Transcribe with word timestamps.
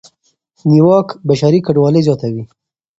نیواک 0.69 1.07
بشري 1.27 1.59
کډوالۍ 1.65 2.01
زیاتوي. 2.07 2.43